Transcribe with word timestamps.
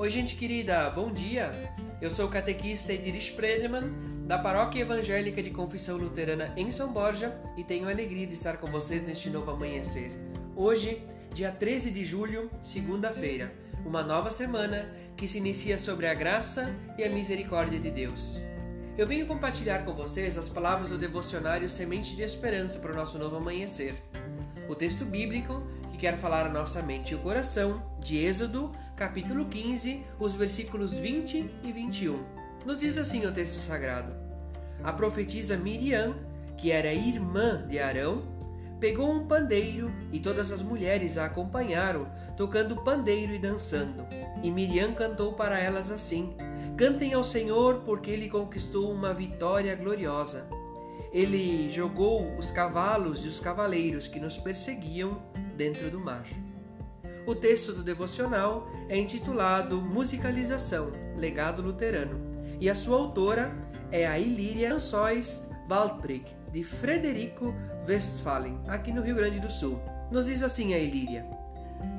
Oi, 0.00 0.08
gente 0.08 0.36
querida, 0.36 0.88
bom 0.90 1.10
dia! 1.10 1.50
Eu 2.00 2.08
sou 2.08 2.26
o 2.26 2.30
catequista 2.30 2.92
Ediris 2.92 3.30
Predeman, 3.30 3.92
da 4.28 4.38
Paróquia 4.38 4.82
Evangélica 4.82 5.42
de 5.42 5.50
Confissão 5.50 5.96
Luterana 5.96 6.52
em 6.56 6.70
São 6.70 6.92
Borja, 6.92 7.36
e 7.56 7.64
tenho 7.64 7.88
a 7.88 7.90
alegria 7.90 8.24
de 8.24 8.34
estar 8.34 8.58
com 8.58 8.68
vocês 8.68 9.02
neste 9.02 9.28
novo 9.28 9.50
amanhecer. 9.50 10.12
Hoje, 10.54 11.04
dia 11.34 11.50
13 11.50 11.90
de 11.90 12.04
julho, 12.04 12.48
segunda-feira, 12.62 13.52
uma 13.84 14.00
nova 14.04 14.30
semana 14.30 14.88
que 15.16 15.26
se 15.26 15.38
inicia 15.38 15.76
sobre 15.76 16.06
a 16.06 16.14
graça 16.14 16.72
e 16.96 17.02
a 17.02 17.08
misericórdia 17.08 17.80
de 17.80 17.90
Deus. 17.90 18.40
Eu 18.96 19.04
venho 19.04 19.26
compartilhar 19.26 19.84
com 19.84 19.94
vocês 19.94 20.38
as 20.38 20.48
palavras 20.48 20.90
do 20.90 20.98
devocionário 20.98 21.68
Semente 21.68 22.14
de 22.14 22.22
Esperança 22.22 22.78
para 22.78 22.92
o 22.92 22.96
nosso 22.96 23.18
novo 23.18 23.34
amanhecer. 23.34 23.96
O 24.68 24.76
texto 24.76 25.04
bíblico 25.04 25.60
que 25.90 25.98
quer 25.98 26.16
falar 26.16 26.46
a 26.46 26.50
nossa 26.50 26.80
mente 26.82 27.10
e 27.10 27.14
o 27.16 27.18
coração, 27.18 27.82
de 27.98 28.16
Êxodo, 28.24 28.70
capítulo 28.98 29.44
15, 29.44 30.04
os 30.18 30.34
versículos 30.34 30.98
20 30.98 31.48
e 31.62 31.72
21. 31.72 32.20
Nos 32.66 32.78
diz 32.78 32.98
assim 32.98 33.24
o 33.24 33.32
texto 33.32 33.60
sagrado: 33.60 34.12
A 34.82 34.92
profetisa 34.92 35.56
Miriam, 35.56 36.16
que 36.56 36.72
era 36.72 36.92
irmã 36.92 37.64
de 37.68 37.78
Arão, 37.78 38.24
pegou 38.80 39.08
um 39.08 39.28
pandeiro 39.28 39.92
e 40.12 40.18
todas 40.18 40.50
as 40.50 40.60
mulheres 40.60 41.16
a 41.16 41.26
acompanharam, 41.26 42.10
tocando 42.36 42.82
pandeiro 42.82 43.32
e 43.32 43.38
dançando. 43.38 44.04
E 44.42 44.50
Miriam 44.50 44.92
cantou 44.94 45.32
para 45.34 45.60
elas 45.60 45.92
assim: 45.92 46.36
Cantem 46.76 47.14
ao 47.14 47.22
Senhor, 47.22 47.82
porque 47.86 48.10
ele 48.10 48.28
conquistou 48.28 48.90
uma 48.90 49.14
vitória 49.14 49.76
gloriosa. 49.76 50.44
Ele 51.12 51.70
jogou 51.70 52.36
os 52.36 52.50
cavalos 52.50 53.24
e 53.24 53.28
os 53.28 53.38
cavaleiros 53.38 54.08
que 54.08 54.18
nos 54.18 54.36
perseguiam 54.36 55.22
dentro 55.56 55.88
do 55.88 56.00
mar. 56.00 56.26
O 57.28 57.34
texto 57.34 57.74
do 57.74 57.82
devocional 57.82 58.70
é 58.88 58.96
intitulado 58.96 59.82
Musicalização, 59.82 60.90
Legado 61.14 61.60
Luterano, 61.60 62.18
e 62.58 62.70
a 62.70 62.74
sua 62.74 62.96
autora 62.96 63.54
é 63.92 64.06
a 64.06 64.18
Ilíria 64.18 64.72
Ansóis 64.72 65.46
Waldbrich, 65.68 66.24
de 66.50 66.64
Frederico 66.64 67.54
Westphalen, 67.86 68.58
aqui 68.66 68.90
no 68.92 69.02
Rio 69.02 69.14
Grande 69.14 69.40
do 69.40 69.50
Sul. 69.50 69.78
Nos 70.10 70.24
diz 70.24 70.42
assim 70.42 70.72
a 70.72 70.78
Ilíria: 70.78 71.26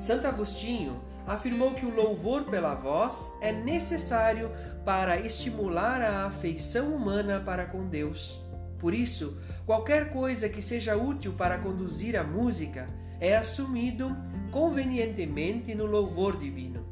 Santo 0.00 0.26
Agostinho 0.26 1.00
afirmou 1.24 1.74
que 1.74 1.86
o 1.86 1.94
louvor 1.94 2.42
pela 2.46 2.74
voz 2.74 3.32
é 3.40 3.52
necessário 3.52 4.50
para 4.84 5.20
estimular 5.20 6.02
a 6.02 6.26
afeição 6.26 6.92
humana 6.92 7.38
para 7.38 7.66
com 7.66 7.86
Deus. 7.86 8.42
Por 8.80 8.92
isso, 8.92 9.40
qualquer 9.64 10.12
coisa 10.12 10.48
que 10.48 10.60
seja 10.60 10.96
útil 10.96 11.34
para 11.34 11.56
conduzir 11.56 12.18
a 12.18 12.24
música 12.24 12.88
é 13.20 13.36
assumido 13.36 14.16
convenientemente 14.50 15.74
no 15.74 15.86
louvor 15.86 16.36
divino. 16.36 16.84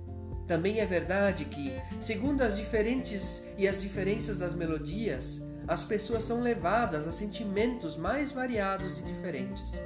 Também 0.47 0.79
é 0.79 0.87
verdade 0.87 1.45
que, 1.45 1.73
segundo 2.01 2.43
as 2.43 2.57
diferentes 2.57 3.45
e 3.57 3.67
as 3.67 3.81
diferenças 3.83 4.39
das 4.39 4.55
melodias, 4.55 5.43
as 5.67 5.85
pessoas 5.85 6.25
são 6.25 6.41
levadas 6.41 7.07
a 7.07 7.13
sentimentos 7.13 7.97
mais 7.97 8.33
variados 8.33 8.99
e 8.99 9.03
diferentes. 9.03 9.79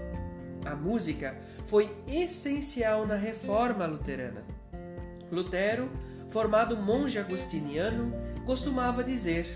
A 0.64 0.76
música 0.76 1.36
foi 1.66 1.90
essencial 2.06 3.04
na 3.06 3.16
reforma 3.16 3.84
luterana. 3.86 4.44
Lutero, 5.30 5.90
formado 6.28 6.76
monge 6.76 7.18
agostiniano, 7.18 8.12
costumava 8.46 9.02
dizer: 9.02 9.46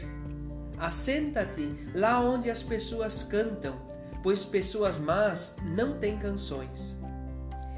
Assenta-te 0.77 1.73
lá 1.95 2.21
onde 2.21 2.51
as 2.51 2.63
pessoas 2.63 3.23
cantam, 3.23 3.77
pois 4.23 4.45
pessoas 4.45 4.99
más 4.99 5.57
não 5.63 5.99
têm 5.99 6.19
canções. 6.19 6.95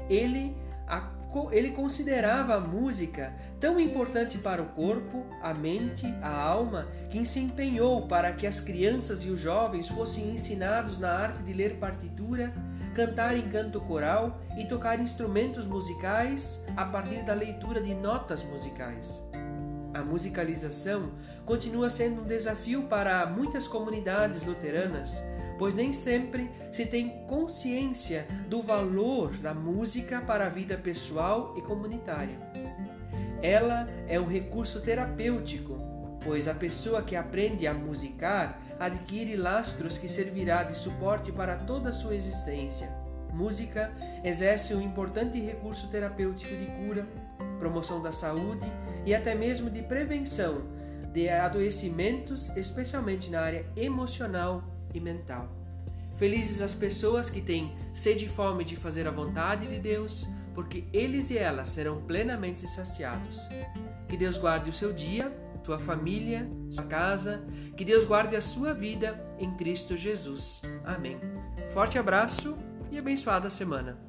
Ele, 0.09 0.55
a, 0.87 1.09
ele 1.51 1.71
considerava 1.71 2.55
a 2.55 2.59
música 2.59 3.33
tão 3.59 3.79
importante 3.79 4.37
para 4.37 4.61
o 4.61 4.67
corpo, 4.67 5.25
a 5.41 5.53
mente, 5.53 6.05
a 6.21 6.29
alma, 6.29 6.87
que 7.09 7.25
se 7.25 7.39
empenhou 7.39 8.07
para 8.07 8.33
que 8.33 8.47
as 8.47 8.59
crianças 8.59 9.23
e 9.23 9.29
os 9.29 9.39
jovens 9.39 9.87
fossem 9.89 10.31
ensinados 10.31 10.97
na 10.97 11.11
arte 11.11 11.43
de 11.43 11.53
ler 11.53 11.75
partitura, 11.75 12.53
cantar 12.95 13.37
em 13.37 13.47
canto 13.49 13.79
coral 13.81 14.41
e 14.57 14.65
tocar 14.65 14.99
instrumentos 14.99 15.65
musicais 15.65 16.63
a 16.75 16.85
partir 16.85 17.23
da 17.23 17.33
leitura 17.33 17.81
de 17.81 17.93
notas 17.93 18.43
musicais. 18.43 19.23
A 19.93 20.01
musicalização 20.03 21.11
continua 21.45 21.89
sendo 21.89 22.21
um 22.21 22.25
desafio 22.25 22.83
para 22.83 23.25
muitas 23.25 23.67
comunidades 23.67 24.45
luteranas, 24.45 25.21
pois 25.59 25.75
nem 25.75 25.91
sempre 25.91 26.49
se 26.71 26.85
tem 26.85 27.09
consciência 27.27 28.25
do 28.47 28.61
valor 28.61 29.35
da 29.37 29.53
música 29.53 30.21
para 30.21 30.45
a 30.45 30.49
vida 30.49 30.77
pessoal 30.77 31.53
e 31.57 31.61
comunitária. 31.61 32.39
Ela 33.41 33.87
é 34.07 34.17
um 34.17 34.25
recurso 34.25 34.79
terapêutico, 34.79 35.77
pois 36.23 36.47
a 36.47 36.53
pessoa 36.53 37.01
que 37.01 37.15
aprende 37.15 37.67
a 37.67 37.73
musicar 37.73 38.61
adquire 38.79 39.35
lastros 39.35 39.97
que 39.97 40.07
servirá 40.07 40.63
de 40.63 40.75
suporte 40.75 41.31
para 41.31 41.57
toda 41.57 41.89
a 41.89 41.93
sua 41.93 42.15
existência. 42.15 42.89
Música 43.33 43.91
exerce 44.23 44.73
um 44.73 44.81
importante 44.81 45.39
recurso 45.39 45.89
terapêutico 45.89 46.55
de 46.55 46.65
cura, 46.65 47.05
promoção 47.59 48.01
da 48.01 48.13
saúde 48.13 48.65
e 49.05 49.13
até 49.13 49.35
mesmo 49.35 49.69
de 49.69 49.81
prevenção 49.81 50.63
de 51.11 51.27
adoecimentos, 51.29 52.49
especialmente 52.55 53.29
na 53.29 53.41
área 53.41 53.65
emocional 53.75 54.63
e 54.93 54.99
mental. 54.99 55.49
Felizes 56.15 56.61
as 56.61 56.73
pessoas 56.73 57.29
que 57.29 57.41
têm 57.41 57.73
sede 57.93 58.25
e 58.25 58.29
fome 58.29 58.63
de 58.65 58.75
fazer 58.75 59.07
a 59.07 59.11
vontade 59.11 59.67
de 59.67 59.79
Deus, 59.79 60.27
porque 60.53 60.83
eles 60.91 61.29
e 61.29 61.37
elas 61.37 61.69
serão 61.69 62.01
plenamente 62.01 62.67
saciados. 62.67 63.47
Que 64.07 64.17
Deus 64.17 64.37
guarde 64.37 64.69
o 64.69 64.73
seu 64.73 64.91
dia, 64.91 65.31
sua 65.63 65.79
família, 65.79 66.49
sua 66.71 66.83
casa, 66.83 67.45
que 67.77 67.85
Deus 67.85 68.03
guarde 68.03 68.35
a 68.35 68.41
sua 68.41 68.73
vida 68.73 69.23
em 69.37 69.55
Cristo 69.55 69.95
Jesus. 69.95 70.61
Amém. 70.83 71.19
Forte 71.69 71.97
abraço 71.97 72.57
e 72.91 72.97
abençoada 72.97 73.49
semana. 73.49 74.08